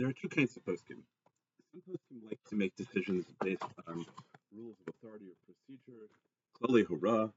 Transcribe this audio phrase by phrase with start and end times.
[0.00, 1.02] there are two kinds of poskim.
[1.72, 4.06] Some poskim like to make decisions based on
[4.56, 6.08] rules of authority or procedure,
[6.58, 7.28] klali hurrah.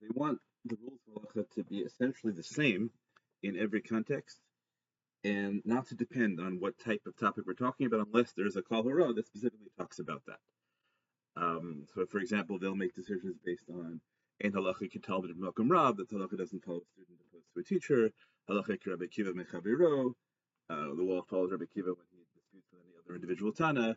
[0.00, 2.90] They want the rules of halacha to be essentially the same
[3.42, 4.38] in every context,
[5.24, 8.62] and not to depend on what type of topic we're talking about, unless there's a
[8.62, 10.38] klal hurrah that specifically talks about that.
[11.36, 14.00] Um, so, for example, they'll make decisions based on
[14.44, 18.10] ein halacha kital b'malkum rab that halacha doesn't follow a student opposed to a teacher,
[18.48, 20.14] halacha Rabbi Akiva mechaviro,
[20.70, 23.96] uh, the law follows Rabbi Akiva when he disputes with any other individual tana,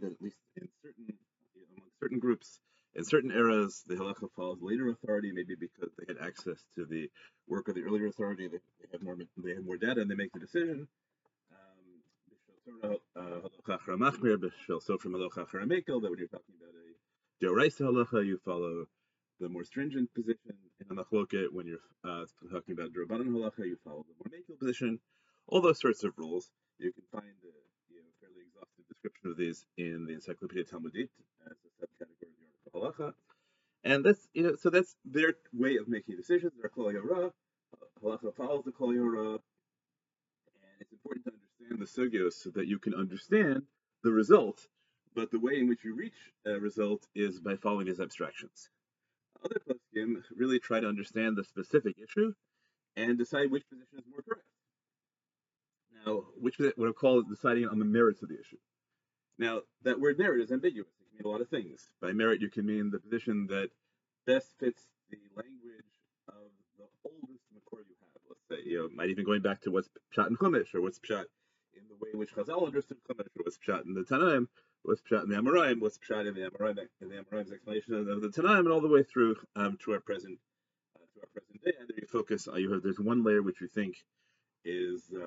[0.00, 1.14] that at least in certain you
[1.60, 2.60] know, among certain groups
[2.94, 7.08] in certain eras the halacha follows later authority, maybe because they had access to the
[7.48, 10.14] work of the earlier authority, they, they have more they have more data and they
[10.14, 10.88] make the decision.
[11.52, 12.98] Um,
[15.12, 15.50] halacha
[16.00, 18.86] that when you're talking about a deoraisa halacha, you follow
[19.38, 20.54] the more stringent position.
[20.80, 24.58] In a machloket, when you're uh, talking about drabanan halacha, you follow the more makil
[24.58, 24.98] position.
[25.50, 26.48] All those sorts of rules.
[26.78, 31.10] You can find a you know, fairly exhaustive description of these in the Encyclopedia Talmudit
[31.44, 33.14] as a subcategory of the article halacha.
[33.82, 36.52] And that's you know, so that's their way of making decisions.
[36.58, 39.40] They're kol Halacha follows the kol and
[40.78, 43.62] it's important to understand the sugyos so that you can understand
[44.04, 44.68] the result.
[45.14, 48.70] But the way in which you reach a result is by following these abstractions.
[49.44, 52.32] Other poskim really try to understand the specific issue
[52.96, 54.46] and decide which position is more correct.
[56.06, 58.56] Now, which what I call deciding on the merits of the issue.
[59.38, 60.88] Now, that word merit is ambiguous.
[60.88, 61.88] It can mean a lot of things.
[62.00, 63.70] By merit, you can mean the position that
[64.26, 65.90] best fits the language
[66.28, 68.20] of the oldest makor you have.
[68.28, 70.98] Let's say, you know, might even going back to what's pshat in Chumash, or what's
[70.98, 71.24] pshat
[71.74, 74.46] in the way in which Chazal understood Chumash, or what's pshat in the Tanaim,
[74.82, 78.20] what's pshat in the Amoraim, what's pshat in the Amoraim, in the Amoraim's explanation of
[78.20, 80.38] the Tanaim, and all the way through um, to our present
[80.96, 81.72] uh, to our present day.
[81.80, 82.46] And then you focus.
[82.46, 83.96] Uh, you have there's one layer which you think
[84.64, 85.26] is you,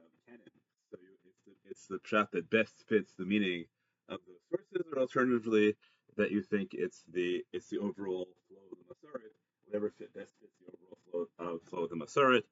[1.73, 3.65] it's the, pshat that best fits the meaning
[4.07, 5.75] of the sources, or alternatively
[6.17, 9.33] that you think it's the it's the overall flow of the Masoret,
[9.65, 12.43] whatever fit best fits the overall flow, uh, flow of the Masoret,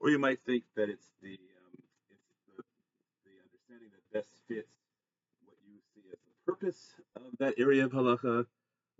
[0.00, 1.78] or you might think that it's the um,
[2.10, 2.62] it's the,
[3.24, 4.74] the understanding that best fits
[5.44, 8.44] what you see as the purpose of that area of halacha,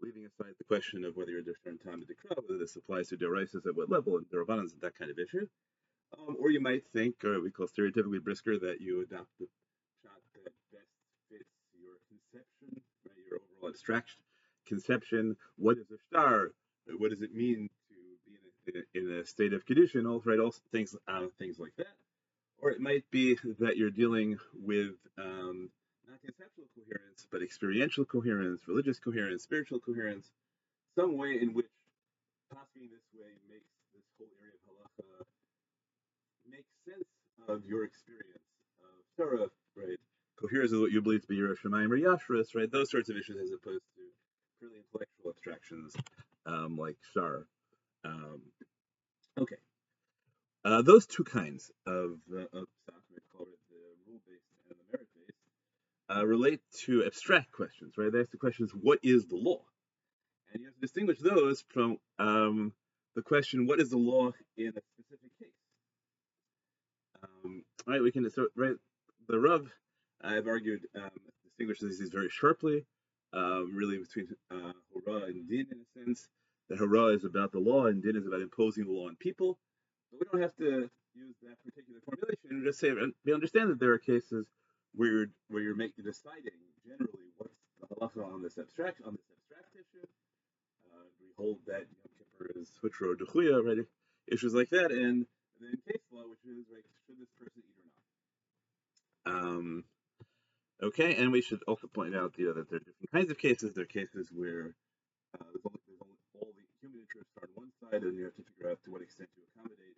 [0.01, 3.17] leaving aside the question of whether you're different time to decra, whether this applies to
[3.17, 5.47] deraises at what level and derabanans and that kind of issue.
[6.15, 9.49] Um, or you might think, or we call stereotypically brisker, that you adopt the
[10.03, 10.95] shot that best
[11.29, 11.99] fits your
[12.35, 14.11] conception, right, your overall abstract
[14.67, 15.37] conception.
[15.57, 16.51] What is a star?
[16.99, 17.95] What does it mean to
[18.27, 20.07] be in a, in a, state of condition?
[20.07, 21.95] All right, all things, uh, things like that.
[22.61, 25.71] Or it might be that you're dealing with um,
[26.09, 30.31] not conceptual coherence, but experiential coherence, religious coherence, spiritual coherence,
[30.95, 31.67] some way in which
[32.53, 35.27] passing this way makes this whole area of halacha
[36.49, 37.09] make sense
[37.49, 38.49] of your experience
[38.81, 39.99] of Torah, right?
[40.45, 42.71] Coherence with what you believe to be Yerushalayim or Yashras, right?
[42.71, 44.03] Those sorts of issues as opposed to
[44.59, 45.97] purely intellectual abstractions
[46.45, 47.47] um, like Shar.
[48.05, 48.43] Um,
[49.39, 49.57] okay.
[50.65, 52.67] Uh, those two kinds of, uh, of
[53.33, 55.39] call it the rule-based and the merit-based,
[56.15, 58.13] uh, relate to abstract questions, right?
[58.13, 59.63] They ask the questions, what is the law?
[60.53, 62.73] And you have to distinguish those from um,
[63.17, 65.49] the question, what is the law in a specific case?
[67.23, 68.77] Um, right, we can, so, right,
[69.29, 69.71] the Rav,
[70.25, 71.11] I've argued, um,
[71.45, 72.85] distinguishes these very sharply,
[73.33, 76.29] um, really between uh, Hora and Din in a sense.
[76.69, 79.59] The Hora is about the law and Din is about imposing the law on people.
[80.11, 82.51] But we don't have to use that particular formulation.
[82.51, 82.93] And just say
[83.25, 84.47] we understand that there are cases
[84.95, 89.27] where you're, where you're making deciding generally what's the halacha on this abstract on this
[89.31, 90.07] abstract issue.
[90.89, 93.85] Uh, we hold that Yom Kippur is Dechuya, right?
[94.29, 95.27] Issues like that, and
[95.61, 97.77] then case law, which is like should this person eat
[99.27, 99.45] or not.
[99.45, 99.85] Um,
[100.85, 103.39] okay, and we should also point out you know, that there are different kinds of
[103.39, 103.73] cases.
[103.75, 104.75] There are cases where
[105.35, 108.25] uh, there's only, there's only all the human interests are on one side, and you
[108.25, 109.97] have to figure out to what extent you accommodate,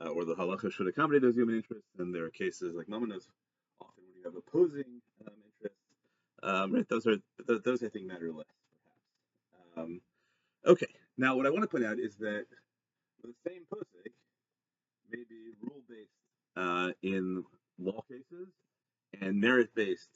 [0.00, 1.88] uh, or the halacha should accommodate those human interests.
[1.98, 3.28] And there are cases like Mamonos,
[3.80, 5.80] often when you have opposing um, interests.
[6.42, 7.16] Um, right, those are
[7.46, 8.46] th- those I think matter less,
[9.74, 9.88] perhaps.
[9.88, 10.00] Um,
[10.66, 12.46] okay, now what I want to point out is that
[13.22, 14.12] the same posik
[15.10, 16.10] may be rule based
[16.56, 17.44] uh, in
[17.78, 18.48] law cases
[19.20, 20.10] and merit based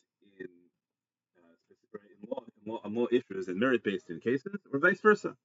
[2.69, 5.37] law, on law issues and merit based in cases, or vice versa.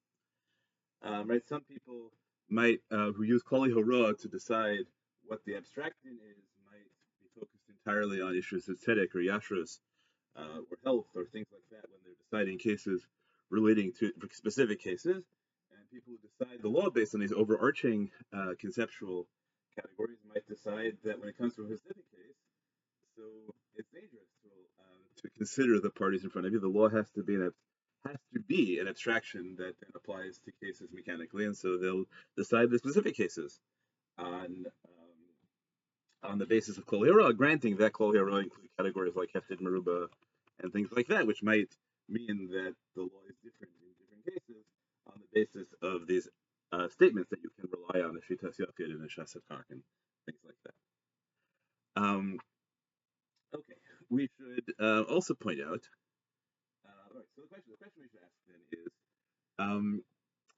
[1.04, 1.42] Um, right?
[1.48, 2.12] Some people
[2.50, 4.86] might uh, who use Kali Hora to decide
[5.26, 6.88] what the abstraction is might
[7.22, 9.80] be focused entirely on issues of tzedek or yashras
[10.38, 13.06] uh, or health or things like that when they're deciding cases
[13.50, 15.24] relating to specific cases.
[15.72, 19.28] And people who decide the law based on these overarching uh, conceptual
[19.76, 22.38] categories might decide that when it comes to a specific case,
[25.32, 26.60] consider the parties in front of you.
[26.60, 27.52] The law has to be an
[28.06, 32.06] has to be an abstraction that applies to cases mechanically, and so they'll
[32.36, 33.60] decide the specific cases
[34.18, 40.08] on um, on the basis of kol granting that kol includes categories like hefsed merubah
[40.62, 41.70] and things like that, which might
[42.10, 44.64] mean that the law is different in different cases
[45.08, 46.28] on the basis of these
[46.72, 49.82] uh, statements that you can rely on, the shitas yachid and the shasat and
[50.26, 50.74] things like that.
[52.02, 52.40] Um,
[53.54, 53.76] okay,
[54.14, 55.82] we should uh, also point out.
[56.86, 58.92] Uh, right, so the question, the question we should ask then is,
[59.60, 60.04] um,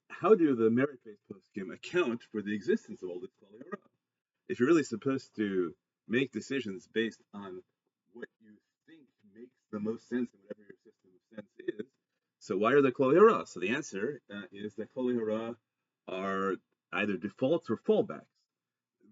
[0.10, 3.50] how do the merit-based poskim account for the existence of all this kol
[4.48, 5.74] If you're really supposed to
[6.07, 7.62] make decisions based on
[8.13, 8.52] what you
[8.88, 11.88] think makes the most sense in whatever your system of sense is,
[12.40, 15.46] so why are there kol So the answer uh, is that kol
[16.07, 16.56] are
[16.94, 18.22] either defaults or fallbacks.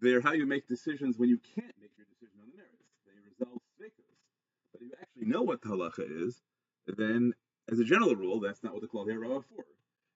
[0.01, 2.83] They're how you make decisions when you can't make your decision on the merits.
[3.05, 3.61] They resolve
[5.23, 6.41] you know what the halacha is,
[6.87, 7.33] then
[7.71, 9.63] as a general rule, that's not what the kol are for.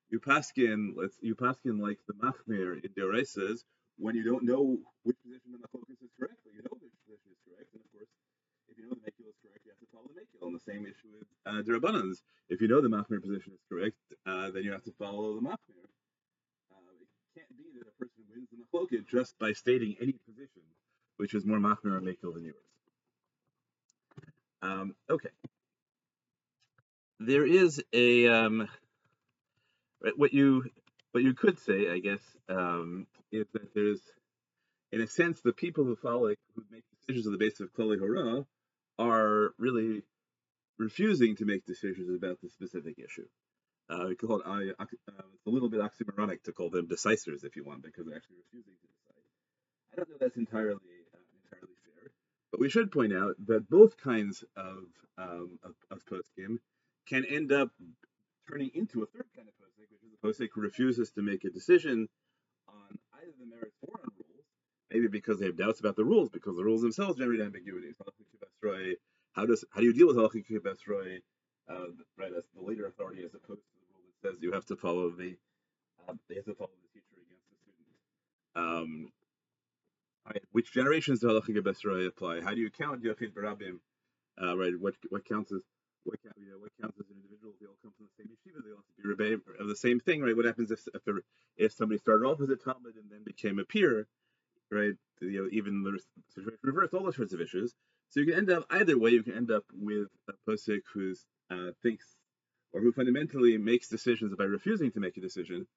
[0.09, 3.63] You paskin, let's you paskin like the machmir in Deray says,
[3.97, 6.91] when you don't know which position in the machlokas is correct, but you know which
[7.07, 8.11] position is correct, and of course,
[8.67, 10.47] if you know the makil is correct, you have to follow the makil.
[10.47, 12.19] And the same issue with uh, derabbanans.
[12.49, 15.43] If you know the machmir position is correct, uh, then you have to follow the
[15.43, 15.87] machmir.
[16.71, 20.63] Uh, it can't be that a person wins the machloket just by stating any position,
[21.15, 22.76] which is more machmir or makil than yours.
[24.61, 25.29] Um, okay.
[27.19, 28.67] There is a um,
[30.15, 30.65] what you
[31.11, 34.01] what you could say, I guess, um, is that there's,
[34.91, 37.99] in a sense, the people who follow who make decisions on the basis of Klali
[37.99, 38.45] Hora
[38.99, 40.03] are really
[40.77, 43.27] refusing to make decisions about the specific issue.
[43.89, 47.55] Uh, we call it, uh, it's a little bit oxymoronic to call them decisors, if
[47.55, 49.23] you want, because they're actually refusing to decide.
[49.93, 50.96] I don't know that's entirely uh,
[52.51, 54.85] but we should point out that both kinds of
[55.17, 56.01] um, of, of
[57.07, 57.69] can end up
[58.49, 61.49] turning into a third kind of posek, which is posek who refuses to make a
[61.49, 62.07] decision
[62.67, 64.45] on either the merits or on rules,
[64.91, 67.95] maybe because they have doubts about the rules, because the rules themselves generate ambiguities.
[69.33, 71.21] How does how do you deal with halacha k'basrai,
[71.69, 72.31] uh, right?
[72.35, 75.09] As the later authority, as opposed to the rule that says you have to follow
[75.09, 75.37] the
[76.07, 77.93] uh, they have to follow the teacher against the student.
[78.55, 79.11] Um,
[80.33, 82.41] right, which generations do halacha k'basrai apply?
[82.41, 83.79] How do you count yachid barabim?
[84.41, 85.61] Uh, right, what what counts as
[86.03, 87.53] what, you know, what counts as an individual?
[87.59, 88.63] They all come from the same yeshiva.
[88.63, 90.35] They all have to be of the same thing, right?
[90.35, 91.01] What happens if if,
[91.57, 94.07] if somebody started off as a talmid and then became a peer,
[94.71, 94.93] right?
[95.21, 95.99] You know, even the
[96.63, 97.73] reverse, all those sorts of issues.
[98.09, 99.11] So you can end up either way.
[99.11, 101.13] You can end up with a posik who
[101.51, 102.05] uh, thinks
[102.73, 105.67] or who fundamentally makes decisions by refusing to make a decision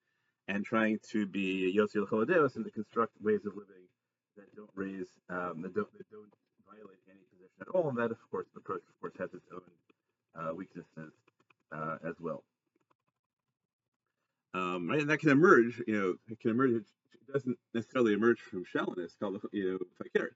[0.47, 3.87] and trying to be yotzei l'chol hadeos and to construct ways of living
[4.37, 6.33] that don't raise um, that don't that don't
[6.65, 7.89] violate any position at all.
[7.89, 9.61] And that, of course, the approach, of course, has its own
[10.35, 11.13] uh, weaknesses
[11.71, 12.43] uh, as well.
[14.53, 15.81] Um, right, and that can emerge.
[15.87, 16.71] You know, it can emerge.
[16.71, 16.85] It
[17.31, 20.35] doesn't necessarily emerge from shallowness, called you know, fakir.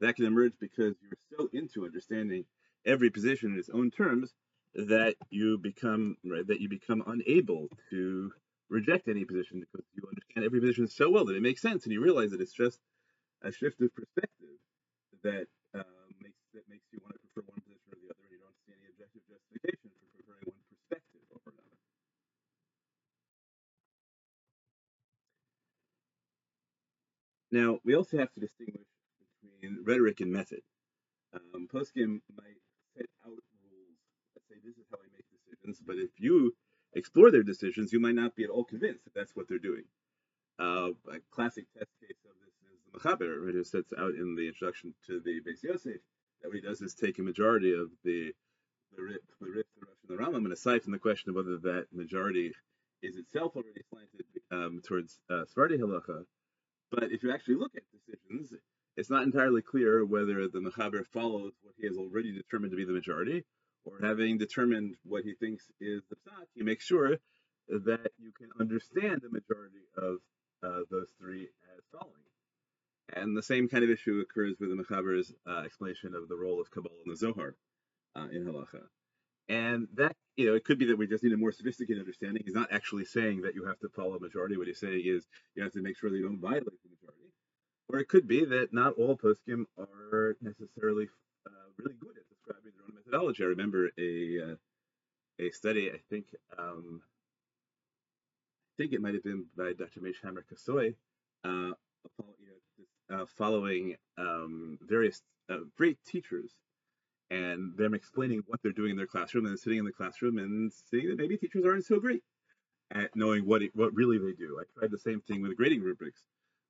[0.00, 2.44] That can emerge because you're so into understanding
[2.86, 4.32] every position in its own terms
[4.74, 8.32] that you become right that you become unable to
[8.68, 11.92] reject any position because you understand every position so well that it makes sense and
[11.92, 12.78] you realize that it's just
[13.42, 14.60] a shift of perspective
[15.22, 15.84] that uh,
[16.20, 18.56] makes that makes you want to prefer one position or the other and you don't
[18.66, 21.78] see any objective justification for preferring one perspective over another.
[27.52, 28.88] Now we also have to distinguish
[29.20, 30.60] between rhetoric and method.
[31.32, 32.60] Um, Poskim might
[32.96, 33.98] set out rules
[34.34, 36.52] that say this is how I make decisions, but if you
[36.94, 39.84] explore their decisions, you might not be at all convinced that that's what they're doing.
[40.58, 41.90] Uh, a classic test
[43.00, 46.00] Mechaber, right, who sets out in the introduction to the Beis Yosef
[46.42, 48.32] that what he does is take a majority of the
[48.96, 51.36] the Rif, the Rif, the Rosh, and the Rambam, and aside from the question of
[51.36, 52.52] whether that majority
[53.02, 56.24] is itself already slanted um, towards uh, Sephardi halacha,
[56.90, 58.52] but if you actually look at decisions,
[58.96, 62.84] it's not entirely clear whether the Mechaber follows what he has already determined to be
[62.84, 63.44] the majority,
[63.84, 67.16] or having determined what he thinks is the pshat, he makes sure
[67.68, 70.18] that you can understand the majority of
[70.62, 72.16] uh, those three as following.
[73.20, 76.60] And the same kind of issue occurs with the Mechaber's uh, explanation of the role
[76.60, 77.54] of Kabbalah in the Zohar
[78.16, 78.82] uh, in halacha.
[79.48, 82.42] And that, you know, it could be that we just need a more sophisticated understanding.
[82.44, 84.56] He's not actually saying that you have to follow a majority.
[84.56, 87.34] What he's saying is you have to make sure that you don't violate the majority.
[87.88, 91.08] Or it could be that not all poskim are necessarily
[91.46, 93.42] uh, really good at describing their own methodology.
[93.42, 94.56] I remember a uh,
[95.40, 95.90] a study.
[95.90, 97.02] I think um,
[98.72, 100.00] I think it might have been by Dr.
[100.00, 100.94] Mesh Hammer Kasoy,
[103.12, 106.52] uh, following um, various uh, great teachers
[107.30, 110.72] and them explaining what they're doing in their classroom and sitting in the classroom and
[110.90, 112.22] seeing that maybe teachers aren't so great
[112.92, 114.60] at knowing what it, what really they do.
[114.60, 116.22] I tried the same thing with grading rubrics,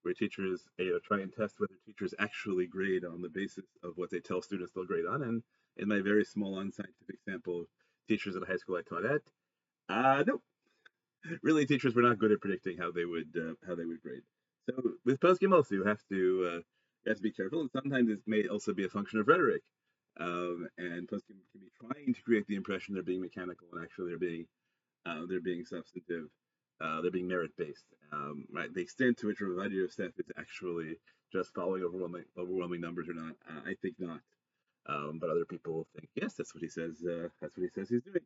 [0.02, 3.92] where teachers you know, try and test whether teachers actually grade on the basis of
[3.96, 5.22] what they tell students they'll grade on.
[5.22, 5.42] And
[5.76, 7.66] in my very small unscientific sample, of
[8.08, 9.22] teachers at a high school I taught at,
[9.88, 10.40] uh, no,
[11.42, 14.22] really teachers were not good at predicting how they would uh, how they would grade.
[14.70, 16.60] So with poskim also you have to uh,
[17.04, 19.62] you have to be careful, and sometimes it may also be a function of rhetoric.
[20.18, 24.10] Um, and poskim can be trying to create the impression they're being mechanical, and actually
[24.10, 24.46] they're being
[25.06, 26.26] uh, they're being substantive,
[26.80, 27.86] uh, they're being merit based.
[28.12, 30.96] Um, right, the extent to which Rav Yosef is actually
[31.32, 34.20] just following overwhelming overwhelming numbers or not, uh, I think not.
[34.86, 37.02] Um, but other people think yes, that's what he says.
[37.04, 38.24] Uh, that's what he says he's doing.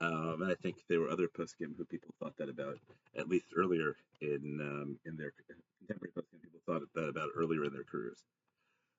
[0.00, 2.78] Um, and I think there were other poskim who people thought that about,
[3.16, 5.32] at least earlier in um, in their
[5.80, 6.42] contemporary poskim.
[6.42, 8.22] People thought that about earlier in their careers.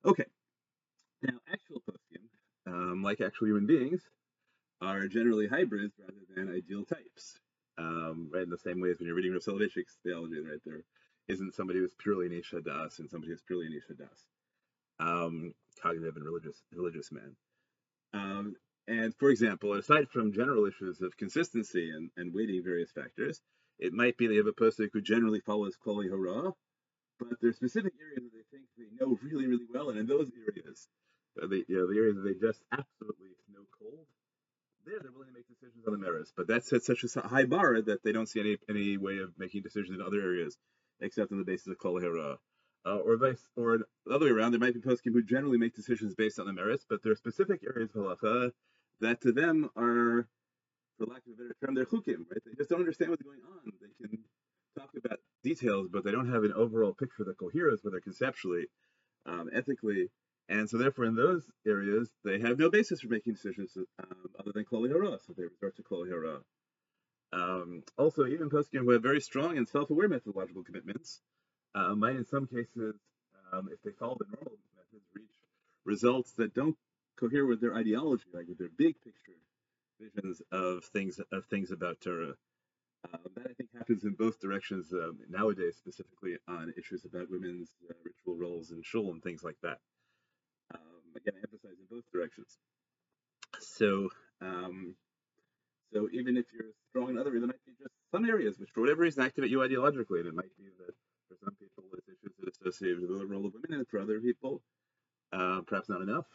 [0.05, 0.25] Okay,
[1.21, 2.27] now actual poskim,
[2.67, 4.01] um, like actual human beings,
[4.81, 7.39] are generally hybrids rather than ideal types.
[7.77, 10.83] Um, right in the same way as when you're reading Rav Soloveitchik's theology, right there
[11.29, 14.25] isn't somebody who's purely an Das and somebody who's purely an Isha Das,
[14.99, 17.35] um, cognitive and religious religious man.
[18.89, 23.39] And for example, aside from general issues of consistency and, and weighting various factors,
[23.77, 26.53] it might be they have a person who generally follows Klali Hara,
[27.19, 30.07] but there are specific areas that they think they know really, really well, and in
[30.07, 30.87] those areas,
[31.39, 34.07] uh, they, you know, the areas that they just absolutely know cold,
[34.87, 36.33] there they're willing to make decisions on the merits.
[36.35, 39.37] But that's at such a high bar that they don't see any any way of
[39.37, 40.57] making decisions in other areas
[40.99, 42.39] except on the basis of Klali Hara.
[42.85, 45.75] Uh, or vice, or the other way around, there might be poskim who generally make
[45.75, 48.51] decisions based on the merits, but there are specific areas of halacha
[49.01, 50.27] that to them are,
[50.97, 52.41] for lack of a better term, they're chukim, right?
[52.45, 53.71] They just don't understand what's going on.
[53.81, 54.19] They can
[54.77, 58.65] talk about details, but they don't have an overall picture that coheres it conceptually,
[59.25, 60.09] um, ethically,
[60.47, 64.51] and so therefore in those areas they have no basis for making decisions um, other
[64.51, 66.39] than klali hara, so they resort to klali hara.
[67.31, 71.21] Um, also, even poskim who have very strong and self-aware methodological commitments
[71.75, 72.95] uh, might, in some cases,
[73.53, 75.25] um, if they follow the normal methods, reach
[75.85, 76.75] results that don't
[77.19, 79.37] cohere with their ideology, like with their big picture
[79.99, 82.33] visions of things of things about Torah.
[83.13, 87.69] Uh, that I think happens in both directions um, nowadays, specifically on issues about women's
[87.89, 89.79] uh, ritual roles in shul and things like that.
[90.75, 92.57] Um, again, I emphasize in both directions.
[93.59, 94.09] So,
[94.41, 94.95] um,
[95.93, 98.69] so even if you're strong in other areas, there might be just some areas which,
[98.73, 100.93] for whatever reason, activate you ideologically, and it might be that
[101.29, 104.19] for some people it's issues that associated with the role of women, and for other
[104.19, 104.61] people,
[105.31, 106.25] uh, perhaps not enough.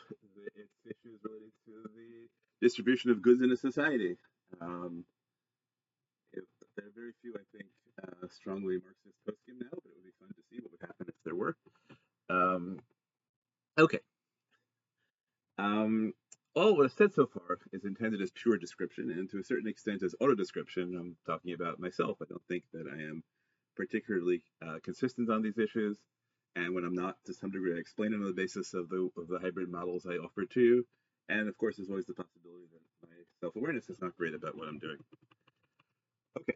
[0.57, 2.29] It's issues related to the
[2.61, 4.17] distribution of goods in a society.
[4.61, 5.05] Um,
[6.33, 6.45] if,
[6.77, 7.71] there are very few, I think,
[8.03, 11.07] uh, strongly Marxist poskim now, but it would be fun to see what would happen
[11.09, 11.57] if there were.
[12.29, 12.81] Um,
[13.79, 14.01] okay.
[15.59, 16.13] Um,
[16.57, 19.69] all what I've said so far is intended as pure description, and to a certain
[19.69, 20.97] extent as auto description.
[20.99, 22.19] I'm talking about myself.
[22.23, 23.23] I don't think that I am
[23.77, 25.99] particularly uh, consistent on these issues.
[26.57, 29.11] And when I'm not, to some degree, I explain it on the basis of the
[29.17, 30.87] of the hybrid models I offer to you.
[31.29, 34.69] And of course, there's always the possibility that my self-awareness is not great about what
[34.69, 34.99] I'm doing.
[36.39, 36.55] Okay.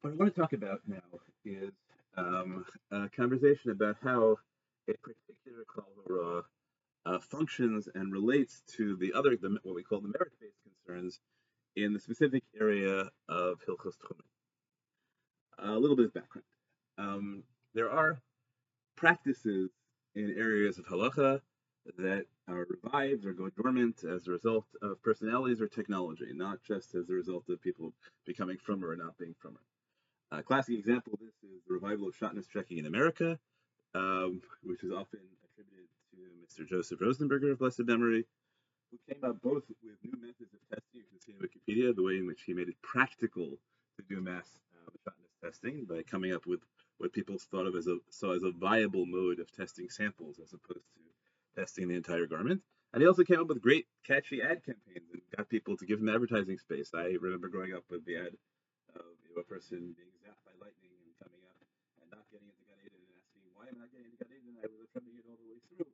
[0.00, 1.02] What I want to talk about now
[1.44, 1.72] is
[2.16, 4.38] um, a conversation about how
[4.88, 6.44] a particular Kal
[7.04, 11.20] uh, functions and relates to the other, the, what we call the merit-based concerns
[11.76, 14.24] in the specific area of Hilchos Tchumen.
[15.58, 16.44] A little bit of background.
[16.96, 17.42] Um,
[17.74, 18.18] there are
[18.98, 19.70] practices
[20.16, 21.40] in areas of halacha
[21.98, 26.94] that are revived or go dormant as a result of personalities or technology, not just
[26.96, 27.92] as a result of people
[28.26, 29.60] becoming frummer or not being frummer.
[30.32, 33.38] A classic example of this is the revival of shatnez checking in America,
[33.94, 36.68] um, which is often attributed to Mr.
[36.68, 38.26] Joseph Rosenberger of blessed memory,
[38.90, 41.02] who came up both with new methods of testing.
[41.02, 43.58] You can see in Wikipedia the way in which he made it practical
[43.96, 46.60] to do mass uh, shatnez testing by coming up with
[46.98, 50.52] what people thought of as a saw as a viable mode of testing samples as
[50.52, 52.60] opposed to testing the entire garment.
[52.92, 56.00] And he also came up with great catchy ad campaigns and got people to give
[56.00, 56.90] him advertising space.
[56.94, 58.32] I remember growing up with the ad
[58.96, 61.58] of you know, a person being zapped by lightning and coming up
[62.00, 64.56] and not getting into Eden and asking, why am I not getting into Gan Eden?
[64.64, 65.92] I was trying to get all the way through.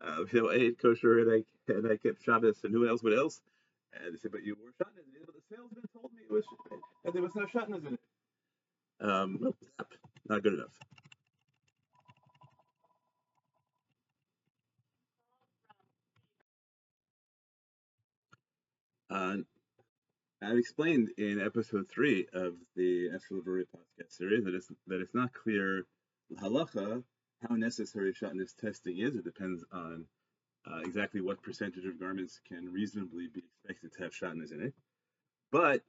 [0.00, 3.02] Uh, you know, I ate kosher and I, and I kept Shabbos and who else,
[3.02, 3.42] what else?
[3.92, 5.02] And they said, but you wore shatnez.
[5.26, 6.46] But the salesman told me it was,
[7.04, 8.00] and there was no shatnez in it.
[9.02, 9.54] Um,
[10.30, 10.78] not good enough.
[19.10, 19.38] Uh,
[20.40, 25.14] I've explained in episode three of the Esther Levoria podcast series that it's that it's
[25.14, 25.84] not clear
[26.40, 27.02] halacha
[27.46, 29.16] how necessary shatnez testing is.
[29.16, 30.04] It depends on
[30.70, 34.74] uh, exactly what percentage of garments can reasonably be expected to have shatnez in it.
[35.50, 35.82] But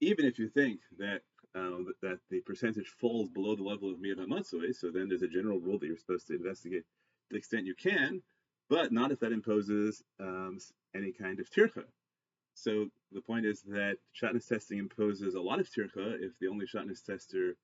[0.00, 1.22] even if you think that
[1.54, 1.70] uh,
[2.02, 5.58] that the percentage falls below the level of miyad hamatzoi, so then there's a general
[5.58, 8.22] rule that you're supposed to investigate to the extent you can,
[8.68, 10.58] but not if that imposes um,
[10.94, 11.84] any kind of tircha.
[12.54, 16.66] So the point is that shatnez testing imposes a lot of tircha if the only
[16.66, 17.54] shatnez tester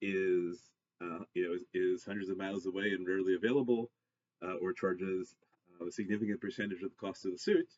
[0.00, 0.60] is
[1.00, 3.90] uh, you know is, is, hundreds of miles away and rarely available,
[4.42, 5.34] uh, or charges
[5.80, 7.68] uh, a significant percentage of the cost of the suit,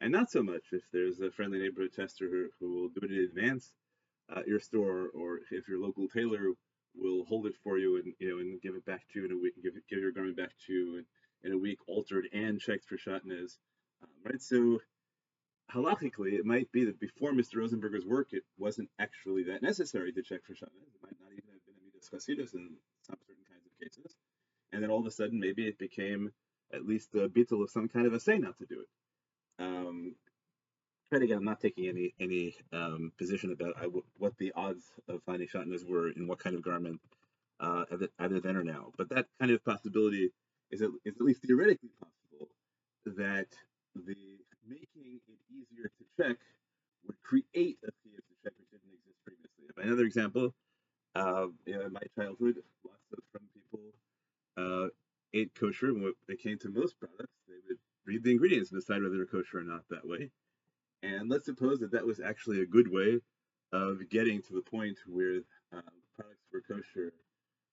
[0.00, 3.10] and not so much if there's a friendly neighborhood tester who, who will do it
[3.10, 3.72] in advance
[4.36, 6.52] at your store, or if your local tailor
[6.94, 9.32] will hold it for you and you know and give it back to you in
[9.32, 11.04] a week, give give your garment back to you in,
[11.44, 13.56] in a week, altered and checked for shatnez,
[14.02, 14.40] um, right?
[14.42, 14.80] So
[15.72, 17.56] halachically, it might be that before Mr.
[17.56, 20.94] Rosenberger's work, it wasn't actually that necessary to check for shatnez.
[20.94, 24.16] It might not even have been a chasidus in some certain kinds of cases,
[24.72, 26.32] and then all of a sudden, maybe it became
[26.72, 29.62] at least a bittul of some kind of a say not to do it.
[29.62, 30.14] Um,
[31.10, 33.74] but again, I'm not taking any any um, position about
[34.18, 37.00] what the odds of finding shatnez were in what kind of garment,
[37.58, 37.84] uh,
[38.18, 38.92] either then or now.
[38.96, 40.30] But that kind of possibility
[40.70, 42.48] is at, is at least theoretically possible
[43.06, 43.48] that
[43.94, 44.16] the
[44.68, 46.36] making it easier to check
[47.06, 49.64] would create a chiyuv to check which didn't exist previously.
[49.82, 50.54] Another example,
[51.14, 53.80] uh, in my childhood, lots of frum people
[54.56, 54.88] uh,
[55.34, 55.88] ate kosher.
[55.88, 59.16] And when it came to most products, they would read the ingredients and decide whether
[59.16, 60.30] they're kosher or not that way.
[61.02, 63.20] And let's suppose that that was actually a good way
[63.72, 65.40] of getting to the point where
[65.72, 65.80] uh,
[66.16, 67.12] products were kosher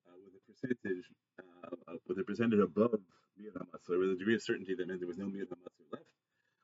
[0.07, 1.05] uh, with a percentage,
[1.39, 2.99] uh, with a percentage above
[3.39, 6.05] miyad hamatzah, with a degree of certainty that meant there was no miyad hamatzah left.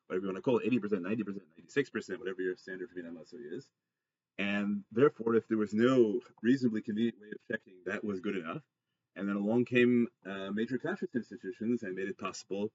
[0.07, 1.39] Whatever you want to call it, 80%, 90%,
[1.75, 3.67] 96%, whatever your standard for miyad hamatzah is.
[4.37, 8.61] And therefore, if there was no reasonably convenient way of checking, that was good enough.
[9.15, 12.71] And then along came uh, major kashrus institutions and made it possible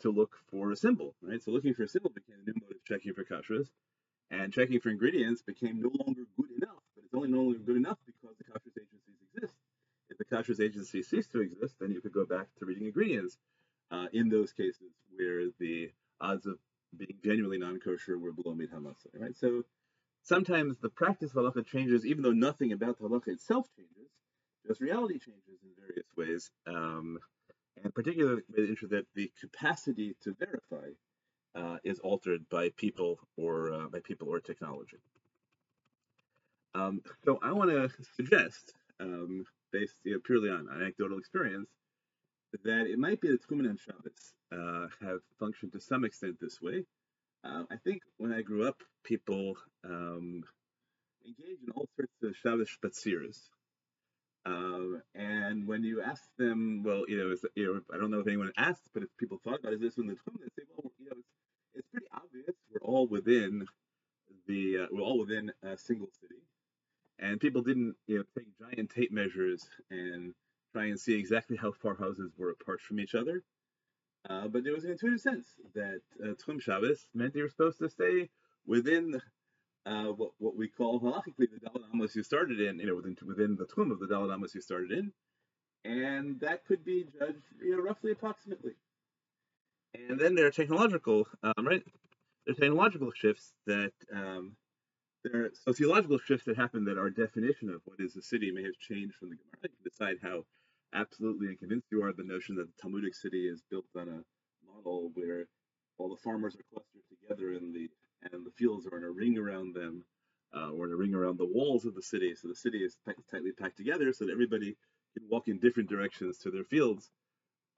[0.00, 1.42] to look for a symbol, right?
[1.42, 3.68] So looking for a symbol became a new mode of checking for kashrus,
[4.30, 6.82] and checking for ingredients became no longer good enough.
[6.94, 9.54] But it's only no longer good enough because the kashrus agencies exist.
[10.10, 13.38] If the kashrus agency ceased to exist, then you could go back to reading ingredients.
[13.90, 16.56] Uh, in those cases where the odds of
[16.96, 19.36] being genuinely non-kosher were below miyad hamatzah, right?
[19.36, 19.64] So
[20.22, 24.10] sometimes the practice of halacha changes, even though nothing about the halacha itself changes.
[24.66, 26.50] Just reality changes in various ways.
[26.66, 27.18] Um,
[27.82, 30.61] and particularly interested that the capacity to verify
[31.84, 34.98] is altered by people or uh, by people or technology.
[36.74, 41.68] Um, so I want to suggest, um, based you know, purely on anecdotal experience,
[42.64, 46.60] that it might be that Tchumen and Shabbos uh, have functioned to some extent this
[46.60, 46.84] way.
[47.44, 50.44] Uh, I think when I grew up, people um,
[51.26, 53.38] engaged in all sorts of Shabbos spatziras,
[54.44, 58.20] um, and when you ask them, well, you know, is, you know, I don't know
[58.20, 60.38] if anyone asked, but if people thought about, is this in the Tchum?
[60.40, 61.28] They say, well, you know, it's,
[61.74, 62.56] it's pretty obvious.
[62.70, 63.66] We're all within
[64.46, 66.42] the, uh, we're all within a single city,
[67.18, 70.34] and people didn't, you know, take giant tape measures and
[70.72, 73.42] try and see exactly how far houses were apart from each other.
[74.28, 77.78] Uh, but there was an intuitive sense that uh, Tchum Shabbos meant you were supposed
[77.80, 78.28] to stay
[78.66, 79.20] within
[79.84, 83.16] uh, what, what we call halachically the Daled Amos you started in, you know, within,
[83.26, 85.12] within the tchum of the Daled Amos you started in,
[85.84, 88.72] and that could be judged, you know, roughly approximately.
[89.94, 91.82] And then there are technological, um, right?
[92.46, 94.56] There are technological shifts that um,
[95.24, 98.62] there are sociological shifts that happen that our definition of what is a city may
[98.62, 99.62] have changed from the Gemara.
[99.62, 100.44] You can decide how
[100.94, 104.24] absolutely and convinced you are the notion that the Talmudic city is built on a
[104.66, 105.46] model where
[105.98, 107.88] all the farmers are clustered together in the
[108.30, 110.04] and the fields are in a ring around them,
[110.54, 112.34] uh, or in a ring around the walls of the city.
[112.34, 112.96] So the city is
[113.30, 114.76] tightly packed together so that everybody
[115.16, 117.10] can walk in different directions to their fields.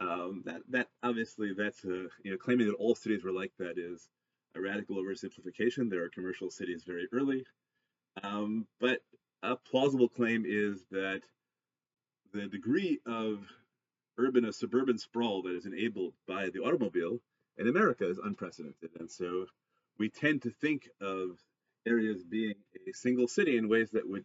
[0.01, 3.79] Um, that that obviously that's a you know claiming that all cities were like that
[3.79, 4.09] is
[4.57, 5.89] a radical oversimplification.
[5.89, 7.45] There are commercial cities very early,
[8.23, 9.01] um, but
[9.43, 11.23] a plausible claim is that
[12.33, 13.47] the degree of
[14.19, 17.21] urban or suburban sprawl that is enabled by the automobile
[17.57, 19.47] in America is unprecedented, and so
[19.99, 21.39] we tend to think of
[21.87, 22.55] areas being
[22.89, 24.25] a single city in ways that would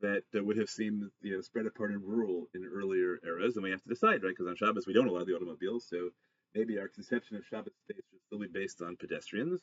[0.00, 3.70] that, would have seemed you know spread apart and rural in earlier eras, and we
[3.70, 4.34] have to decide, right?
[4.36, 6.10] Because on Shabbos we don't allow the automobiles, so
[6.54, 9.60] maybe our conception of Shabbos space should still be based on pedestrians,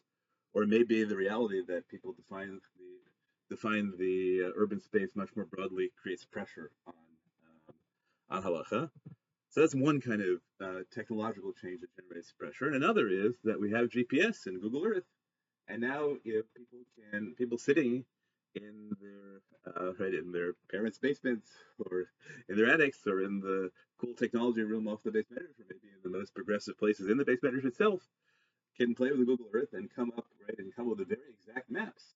[0.53, 5.45] or maybe the reality that people define the define the uh, urban space much more
[5.45, 6.93] broadly creates pressure on
[7.69, 7.75] um,
[8.29, 8.89] on halacha.
[9.49, 13.59] So that's one kind of uh, technological change that generates pressure, and another is that
[13.59, 15.05] we have GPS and Google Earth
[15.67, 16.79] and now, know, people
[17.11, 18.05] can people sitting
[18.61, 19.41] in their
[19.75, 22.07] uh, right in their parents' basements or
[22.49, 25.89] in their attics or in the cool technology room off the beis medrash or maybe
[25.93, 28.01] in the most progressive places in the beis medrash itself
[28.77, 31.31] can play with the Google Earth and come up right and come with the very
[31.39, 32.15] exact maps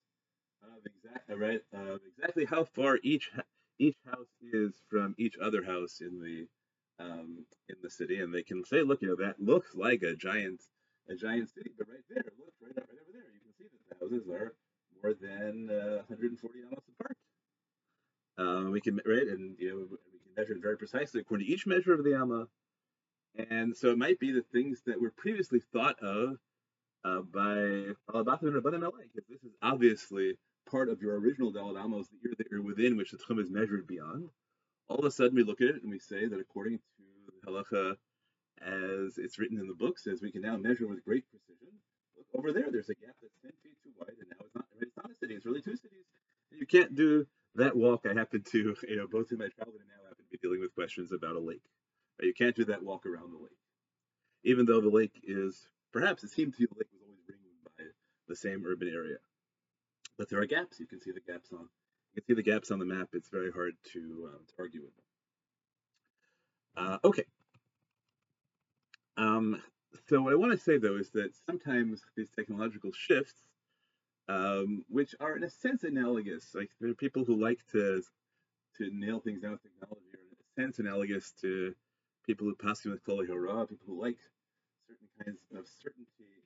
[0.62, 3.30] of exact right of exactly how far each
[3.78, 6.46] each house is from each other house in the
[7.00, 10.14] um, in the city, and they can say, look, you know, that looks like a
[10.14, 10.60] giant
[11.08, 13.98] a giant city, but right there, look, right, right over there, you can see that
[13.98, 14.54] the houses are
[15.02, 17.16] more than uh, 140 amos apart.
[18.38, 21.52] Uh, we can right, and you know, we can measure it very precisely according to
[21.52, 22.46] each measure of the amma.
[23.50, 26.36] And so it might be the things that were previously thought of
[27.04, 30.34] uh, by baalebatim and Rabbanim because this is obviously
[30.70, 33.50] part of your original Dalad Amos, the year that you're within, which the Tchum is
[33.50, 34.28] measured beyond.
[34.88, 36.82] All of a sudden, we look at it and we say that according to
[37.44, 37.96] the halacha
[38.60, 41.72] as it's written in the book, says we can now measure with great precision.
[42.34, 44.96] Over there, there's a gap that's 10 feet too wide, and now it's not, it's
[44.96, 46.04] not a city, it's really two cities.
[46.50, 48.06] You can't do that walk.
[48.08, 50.60] I happen to, you know, both in my childhood and now happen to be dealing
[50.60, 51.64] with questions about a lake.
[52.20, 53.58] You can't do that walk around the lake.
[54.44, 57.42] Even though the lake is, perhaps it seemed to you the lake was always ringed
[57.64, 57.84] by
[58.28, 59.16] the same urban area.
[60.18, 60.78] But there are gaps.
[60.78, 61.68] You can see the gaps on
[62.14, 63.08] you can see the gaps on the map.
[63.14, 65.04] It's very hard to, um, to argue with them.
[66.76, 67.24] Uh, okay.
[69.16, 69.62] Um,
[70.08, 73.42] so what I want to say though is that sometimes these technological shifts,
[74.28, 78.02] um, which are in a sense analogous, like there are people who like to
[78.78, 81.74] to nail things down with technology, are in a sense analogous to
[82.26, 84.18] people who pass with Klali Hara, people who like
[84.86, 86.42] certain kinds of certainty and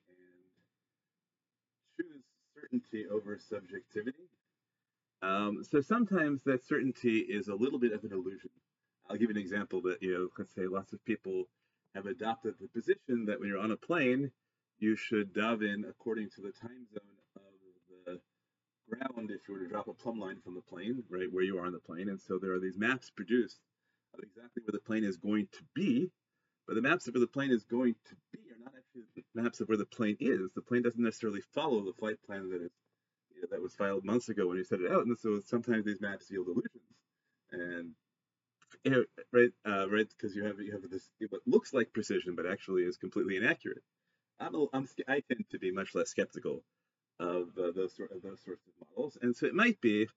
[1.97, 2.23] choose
[2.55, 4.29] certainty over subjectivity.
[5.21, 8.51] Um, so sometimes that certainty is a little bit of an illusion.
[9.09, 11.45] I'll give you an example that, you know, let's say lots of people
[11.97, 14.31] have adopted the position that when you're on a plane,
[14.77, 17.41] you should daven according to the time zone of
[18.05, 18.19] the
[18.87, 21.57] ground if you were to drop a plumb line from the plane, right, where you
[21.57, 22.07] are on the plane.
[22.09, 23.59] And so there are these maps produced
[24.13, 26.11] of exactly where the plane is going to be,
[26.67, 29.59] but the maps of where the plane is going to be are not actually maps
[29.59, 30.51] of where the plane is.
[30.53, 32.71] The plane doesn't necessarily follow the flight plan that is
[33.33, 35.85] you know, that was filed months ago when you set it out, and so sometimes
[35.85, 36.83] these maps yield illusions.
[37.51, 37.93] And
[39.31, 42.83] right, uh, right, because you have you have this what looks like precision, but actually
[42.83, 43.83] is completely inaccurate.
[44.39, 46.63] I'm, a, I'm I tend to be much less skeptical
[47.19, 50.07] of uh, those sort of those sorts of models, and so it might be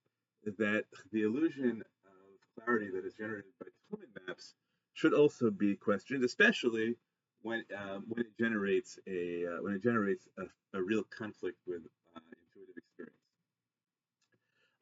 [0.58, 4.54] that the illusion of clarity that is generated by Tillman maps
[4.94, 6.96] should also be questioned, especially
[7.42, 11.82] when um, when it generates a uh, when it generates a, a real conflict with
[12.16, 13.16] uh, intuitive experience.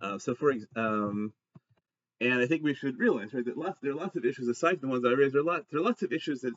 [0.01, 1.33] Uh, so for um,
[2.21, 4.81] and I think we should realize right that lots there are lots of issues aside
[4.81, 5.35] from the ones I raised.
[5.35, 6.55] There are lots there are lots of issues that,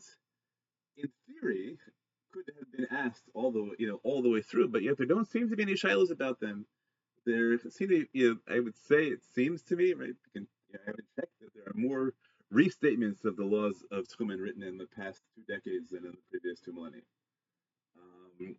[0.97, 1.77] in theory,
[2.31, 5.07] could have been asked all the you know all the way through, but yet there
[5.07, 6.65] don't seem to be any shilos about them.
[7.25, 10.15] There seem to you know, I would say it seems to me right.
[10.33, 12.13] Can, you know, I haven't checked that there are more
[12.51, 16.17] restatements of the laws of Tchumen written in the past two decades than in the
[16.29, 17.01] previous two millennia.
[17.97, 18.55] Um,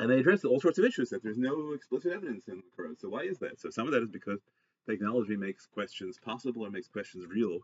[0.00, 3.00] and they address all sorts of issues that there's no explicit evidence in the Quran.
[3.00, 3.60] So why is that?
[3.60, 4.40] So some of that is because
[4.88, 7.58] technology makes questions possible or makes questions real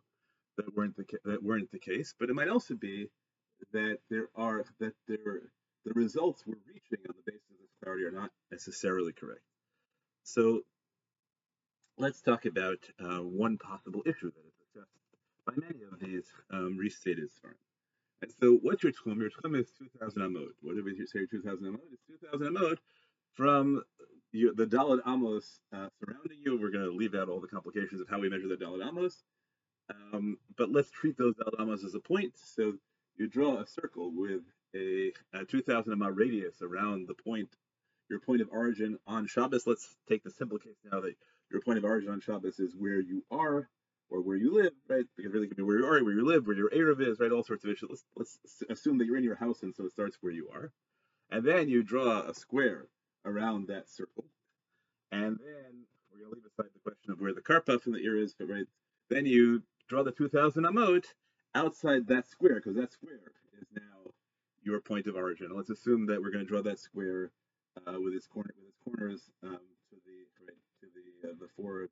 [0.57, 2.15] that weren't the that weren't the case.
[2.19, 3.09] But it might also be
[3.73, 5.43] that there are that there
[5.85, 9.43] the results we're reaching on the basis of this clarity are not necessarily correct.
[10.23, 10.63] So
[11.99, 14.91] let's talk about uh, one possible issue that is addressed
[15.47, 17.55] by many of these um, restated Sfarim.
[18.23, 19.19] And so what's your Tchum?
[19.19, 20.49] Your Tchum is 2,000 Amod.
[20.63, 21.81] What did we say 2,000 Amod?
[21.93, 22.79] It's 2,000 Amod
[23.35, 23.83] from
[24.35, 26.61] you, the Dalad Amos uh, surrounding you.
[26.61, 29.23] We're going to leave out all the complications of how we measure the Dalad Amos.
[30.13, 32.33] Um, but let's treat those Dalad Amos as a point.
[32.37, 32.75] So
[33.17, 34.43] you draw a circle with
[34.75, 37.49] a, a 2,000 Amod radius around the point,
[38.11, 39.67] your point of origin on Shabbos.
[39.67, 41.15] Let's take the simple case now that
[41.51, 43.69] your point of origin on Shabbos is where you are
[44.11, 45.05] or where you live, right?
[45.17, 47.31] Because really could be where you are, where you live, where your Erev is, right?
[47.31, 48.05] All sorts of issues.
[48.17, 50.73] Let's, let's assume that you're in your house and so it starts where you are.
[51.31, 52.89] And then you draw a square
[53.25, 54.25] around that circle.
[55.13, 58.01] And then we're going to leave aside the question of where the karpaf in the
[58.01, 58.67] ear is, but right,
[59.11, 61.05] then you draw the 2000 amot
[61.55, 63.21] outside that square, because that square
[63.61, 64.13] is now
[64.63, 65.51] your point of origin.
[65.55, 67.31] Let's assume that we're going to draw that square
[67.87, 69.59] uh, with its corner with its corners um,
[69.91, 71.89] to the right to the uh, the four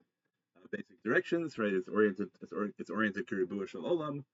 [0.73, 1.73] basic directions, right?
[1.73, 4.25] It's oriented, it's, or, it's oriented Kiribu Shal Olam.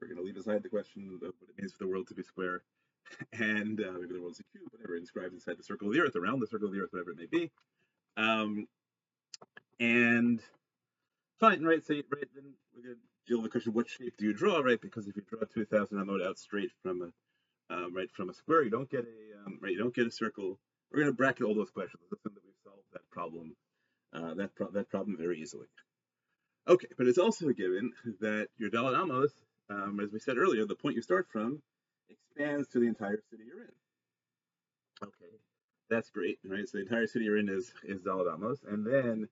[0.00, 2.14] We're going to leave aside the question of what it means for the world to
[2.14, 2.62] be square,
[3.32, 6.16] and uh, maybe the world's a cube, whatever, inscribed inside the circle of the earth,
[6.16, 7.50] around the circle of the earth, whatever it may be.
[8.16, 8.66] Um,
[9.80, 10.40] and
[11.40, 11.84] fine, right?
[11.84, 14.60] So, right, then we're going to deal with the question: What shape do you draw,
[14.60, 14.80] right?
[14.80, 18.62] Because if you draw 2,000 amot out straight from a um, right from a square,
[18.62, 19.72] you don't get a um, right.
[19.72, 20.58] You don't get a circle.
[20.92, 22.02] We're going to bracket all those questions.
[22.10, 23.56] Let's assume that we've solved that problem
[24.14, 25.66] uh, that pro- that problem very easily.
[26.68, 29.32] Okay, but it's also a given that your Amos,
[29.68, 31.60] um, as we said earlier, the point you start from
[32.30, 33.72] expands to the entire city you're in.
[35.02, 35.34] Okay,
[35.90, 36.68] that's great, right?
[36.68, 39.28] So the entire city you're in is is Daled Amos, and then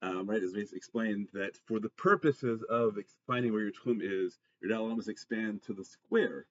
[0.00, 4.38] um, right, as we explained, that for the purposes of finding where your tchum is,
[4.60, 6.46] your Dalit expand to the square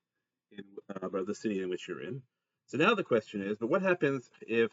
[0.51, 0.63] in
[1.01, 2.21] uh, the city in which you're in.
[2.65, 4.71] So now the question is, but what happens if,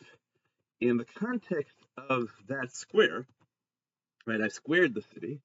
[0.81, 3.27] in the context of that square,
[4.27, 5.41] right, I've squared the city,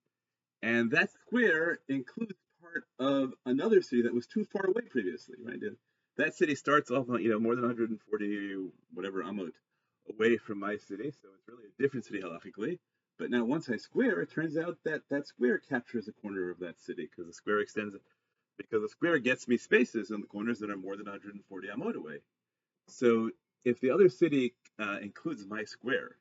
[0.64, 2.34] and that square includes
[2.72, 5.60] part of another city that was too far away previously, right?
[6.18, 9.52] That city starts off, you know, more than 140 whatever amot
[10.10, 12.80] away from my city, so it's really a different city halachically.
[13.18, 16.60] But now once I square, it turns out that that square captures a corner of
[16.60, 17.96] that city because the square extends,
[18.58, 21.96] because the square gets me spaces in the corners that are more than 140 amot
[21.96, 22.20] away.
[22.88, 23.32] So
[23.66, 26.16] if the other city uh, includes my square,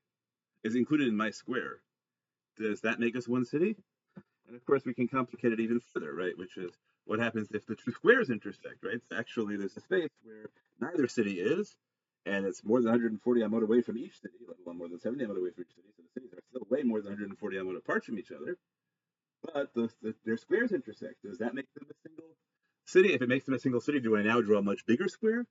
[0.64, 1.80] is included in my square,
[2.56, 3.76] does that make us one city?
[4.48, 6.36] And of course, we can complicate it even further, right?
[6.36, 6.72] Which is
[7.04, 9.00] what happens if the two squares intersect, right?
[9.08, 10.46] So actually, there's a space where
[10.80, 11.76] neither city is,
[12.24, 15.24] and it's more than 140 amot away from each city, let alone more than 70
[15.24, 15.88] amot away from each city.
[15.96, 18.56] So the cities are still way more than 140 amot apart from each other.
[19.42, 21.22] But the, the, their squares intersect.
[21.22, 22.30] Does that make them a single
[22.86, 23.12] city?
[23.12, 25.46] If it makes them a single city, do I now draw a much bigger square?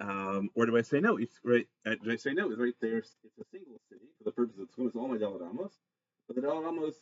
[0.00, 1.18] Um, or do I say no?
[1.18, 1.68] It's right.
[1.86, 2.50] Uh, do I say no?
[2.50, 2.98] It's right there.
[2.98, 5.72] It's a single city for the purpose of it's all my Amos.
[6.26, 6.96] But the Amos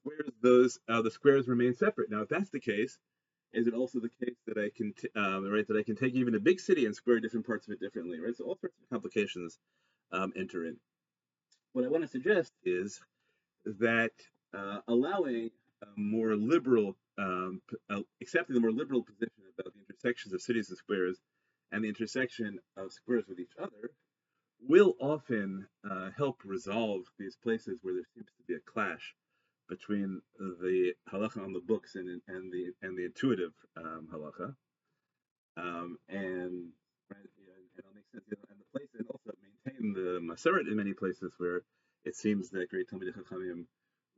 [0.00, 2.10] squares those uh, the squares remain separate.
[2.10, 2.98] Now, if that's the case,
[3.52, 6.34] is it also the case that I can um, right that I can take even
[6.34, 8.36] a big city and square different parts of it differently, right?
[8.36, 9.58] So all sorts of complications
[10.12, 10.76] um, enter in.
[11.72, 13.00] What I want to suggest is
[13.64, 14.12] that
[14.56, 15.50] uh, allowing
[15.82, 20.68] a more liberal, um, uh, accepting the more liberal position about the intersections of cities
[20.68, 21.18] and squares
[21.72, 23.92] and the intersection of squares with each other
[24.68, 29.14] will often uh, help resolve these places where there seems to be a clash
[29.70, 34.54] between the halacha on the books and and the and the intuitive um, halacha,
[35.56, 36.72] um, and
[37.08, 38.24] right, yeah, and it'll make sense.
[38.28, 41.62] You know, and the place and also maintain the Masoret in many places where
[42.04, 43.64] it seems that great Talmidei Chachamim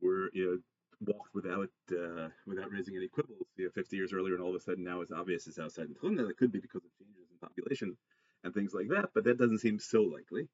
[0.01, 0.59] were you know
[1.13, 3.47] walked without uh, without raising any quibbles.
[3.57, 5.89] You know, 50 years earlier, and all of a sudden now it's obvious it's outside
[5.89, 6.27] the Chumna.
[6.27, 7.97] That could be because of changes in population
[8.45, 10.49] and things like that, but that doesn't seem so likely.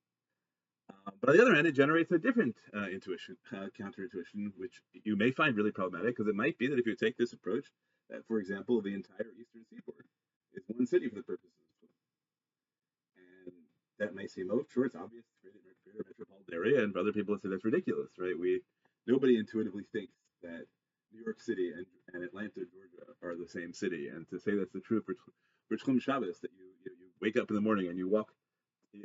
[0.90, 4.80] Uh, but on the other hand, it generates a different uh, intuition, uh, counterintuition, which
[5.04, 7.66] you may find really problematic because it might be that if you take this approach,
[8.10, 10.04] that, for example, the entire eastern seaboard
[10.54, 11.88] is one city for the purposes of.
[13.46, 13.54] And
[13.98, 15.50] that may seem, oh, sure, it's obvious, a
[15.84, 18.38] greater metropolitan area, and for other people, said that's ridiculous, right?
[18.38, 18.62] We
[19.08, 20.66] Nobody intuitively thinks that
[21.14, 24.08] New York City and, and Atlanta, Georgia are the same city.
[24.08, 25.14] And to say that's the truth for,
[25.66, 28.34] for Tchum Shabbos, that you, you, you wake up in the morning and you walk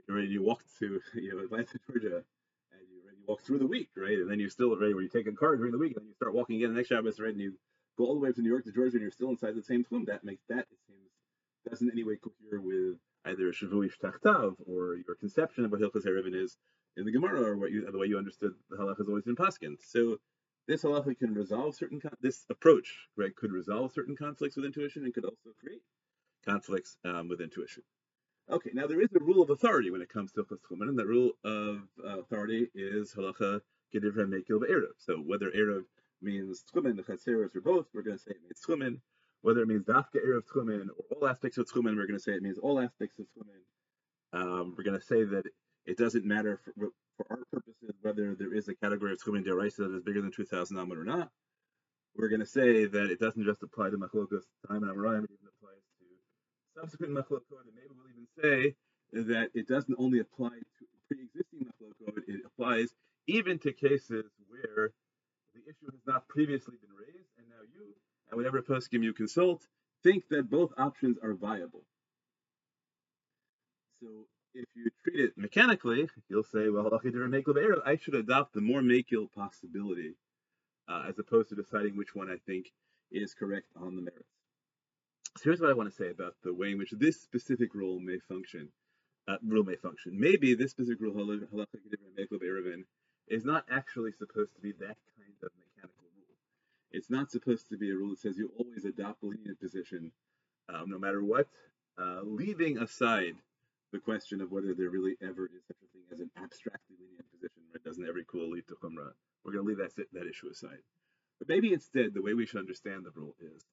[0.10, 0.28] right?
[0.28, 2.24] You walk to you know Atlanta, Georgia,
[2.72, 4.17] and you, you walk through the week, right?
[4.17, 6.10] And then you're still right where you take a car during the week, and then
[6.10, 7.32] you start walking again the next Shabbos, right?
[7.32, 7.54] And you
[7.98, 9.63] go all the way up to New York to Georgia, and you're still inside the
[9.63, 10.06] same tchum.
[10.06, 11.10] That makes that it seems
[11.69, 15.80] doesn't in any way cohere with either Shvu Ish Tachtav or your conception of what
[15.80, 16.58] Hilchos Eruvin is
[16.98, 19.36] in the Gemara, or what you the way you understood the halacha has always been
[19.36, 19.76] paskin.
[19.82, 20.19] So
[20.67, 23.36] this halacha can resolve certain this approach, right?
[23.36, 25.82] Could resolve certain conflicts with intuition and could also create
[26.46, 27.84] conflicts um, with intuition.
[28.51, 31.06] Okay, now there is a rule of authority when it comes to Chutz and the
[31.06, 33.62] rule of uh, authority is halacha
[33.95, 34.91] gedivra mekil be'erev.
[34.97, 35.86] So whether erev
[36.21, 38.99] means tchumen, the chatzeres, or both, we're going to say it means tchumen.
[39.43, 42.34] Whether it means dafka erev tchumen or all aspects of tchumen, we're going to say
[42.34, 44.41] it means all aspects of tchumen.
[44.41, 45.45] Um, we're going to say that
[45.86, 49.77] it doesn't matter for, for our purposes whether there is a category of tchumen deraisa
[49.89, 51.29] that is bigger than 2,000 amud or not.
[52.17, 55.53] We're going to say that it doesn't just apply to machlokas time and amrayim, even
[56.75, 58.75] subsequent machlokot, and maybe we'll even say
[59.13, 62.93] that it doesn't only apply to pre-existing machlokot, it applies
[63.27, 64.91] even to cases where
[65.53, 67.93] the issue has not previously been raised, and now you
[68.29, 69.67] and whatever poskim you consult
[70.03, 71.83] think that both options are viable.
[74.01, 74.07] So
[74.53, 80.15] if you treat it mechanically, you'll say, well, I should adopt the more makil possibility
[80.89, 82.71] uh, as opposed to deciding which one I think
[83.12, 84.42] is correct on the merits.
[85.38, 87.99] So here's what I want to say about the way in which this specific rule
[87.99, 88.69] may function.
[89.27, 90.19] Uh, rule may function.
[90.19, 91.39] Maybe this specific rule,
[93.27, 96.38] is not actually supposed to be that kind of mechanical rule.
[96.91, 100.12] It's not supposed to be a rule that says you always adopt the lenient position,
[100.69, 101.47] um, no matter what,
[101.97, 103.36] uh, leaving aside
[103.91, 107.31] the question of whether there really ever is such a thing as an abstractly lenient
[107.31, 107.83] position, right?
[107.83, 109.13] Doesn't every kul lead to chumrah?
[109.43, 110.79] We're going to leave that that issue aside.
[111.39, 113.63] But maybe instead, the way we should understand the rule is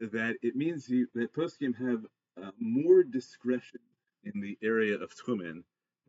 [0.00, 2.04] that it means you, that poskim have
[2.42, 3.80] uh, more discretion
[4.24, 5.62] in the area of tchumen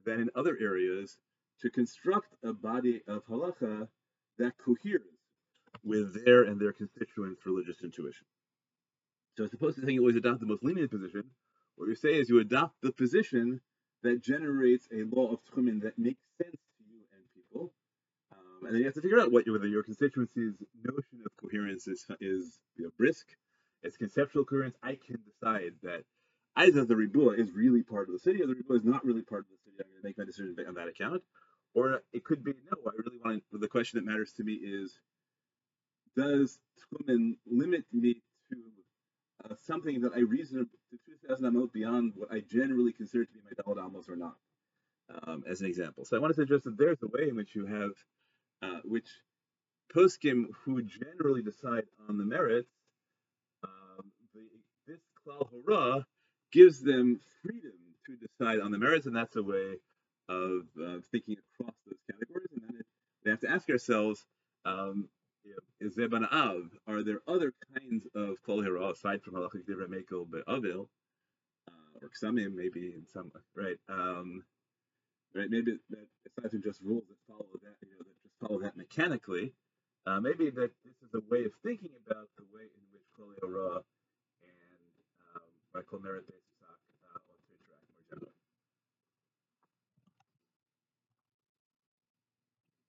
[0.05, 1.17] than in other areas
[1.61, 3.87] to construct a body of halacha
[4.37, 5.01] that coheres
[5.83, 8.25] with their and their constituents' religious intuition.
[9.35, 11.23] So as opposed to saying you always adopt the most lenient position,
[11.75, 13.61] what you say is you adopt the position
[14.03, 17.71] that generates a law of tchumen that makes sense to you and people,
[18.31, 21.87] um, and then you have to figure out what whether your constituency's notion of coherence
[21.87, 23.27] is is you know, brisk,
[23.83, 24.75] it's conceptual coherence.
[24.83, 26.03] I can decide that
[26.55, 29.21] either the ribua is really part of the city, or the ribua is not really
[29.21, 29.77] part of the city.
[29.79, 31.21] I'm going to make my decision on that account,
[31.73, 32.77] or it could be no.
[32.91, 34.99] I really want to, the question that matters to me is
[36.15, 38.57] does tchumen limit me to
[39.45, 43.39] uh, something that I reason to 2,000 amot beyond what I generally consider to be
[43.45, 44.35] my daled or not,
[45.23, 46.05] um, as an example.
[46.05, 47.91] So I want to suggest that there's a way in which you have,
[48.63, 49.07] uh, which
[49.95, 52.71] poskim who generally decide on the merits,
[55.27, 56.05] klal hora
[56.51, 57.73] gives them freedom
[58.05, 59.77] to decide on the merits, and that's a way
[60.29, 62.47] of uh, thinking across those categories.
[62.53, 62.85] And then it,
[63.23, 64.25] they have to ask ourselves,
[64.65, 65.09] um,
[65.79, 70.29] is Zeban Av, are there other kinds of Kol Hira aside from Halachic Divrei Mekel
[70.29, 70.89] Be'avil,
[71.69, 73.77] uh, or Ksamim maybe in some, right?
[73.89, 74.43] Um,
[75.35, 78.59] right, maybe that aside from just rules that follow that, you know, that just follow
[78.61, 79.53] that mechanically,
[80.05, 81.51] uh, maybe that this is a way of
[85.77, 86.46] Michael Meredith.